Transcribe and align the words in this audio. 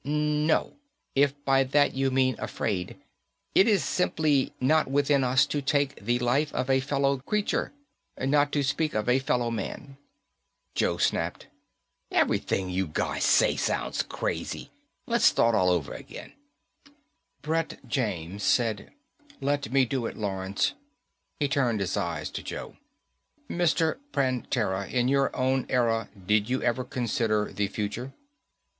"No, 0.03 0.77
if 1.13 1.35
by 1.45 1.63
that 1.63 1.93
you 1.93 2.09
mean 2.09 2.35
afraid. 2.39 2.99
It 3.53 3.67
is 3.67 3.83
simply 3.83 4.51
not 4.59 4.87
within 4.89 5.23
us 5.23 5.45
to 5.45 5.61
take 5.61 6.03
the 6.03 6.17
life 6.17 6.51
of 6.55 6.71
a 6.71 6.79
fellow 6.79 7.17
creature 7.19 7.71
not 8.19 8.51
to 8.53 8.63
speak 8.63 8.95
of 8.95 9.07
a 9.07 9.19
fellow 9.19 9.51
man." 9.51 9.97
Joe 10.73 10.97
snapped: 10.97 11.45
"Everything 12.09 12.67
you 12.71 12.87
guys 12.87 13.23
say 13.23 13.55
sounds 13.55 14.01
crazy. 14.01 14.71
Let's 15.05 15.25
start 15.25 15.53
all 15.53 15.69
over 15.69 15.93
again." 15.93 16.33
Brett 17.43 17.77
James 17.87 18.41
said, 18.41 18.89
"Let 19.39 19.71
me 19.71 19.85
do 19.85 20.07
it, 20.07 20.17
Lawrence." 20.17 20.73
He 21.39 21.47
turned 21.47 21.79
his 21.79 21.95
eyes 21.95 22.31
to 22.31 22.41
Joe. 22.41 22.75
"Mr. 23.47 23.99
Prantera, 24.11 24.87
in 24.89 25.07
your 25.09 25.29
own 25.35 25.67
era, 25.69 26.09
did 26.25 26.49
you 26.49 26.59
ever 26.63 26.83
consider 26.83 27.51
the 27.53 27.67
future?" 27.67 28.11